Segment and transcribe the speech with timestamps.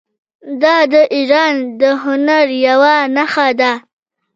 [0.61, 3.71] دا د ایران د هنر یوه نښه ده.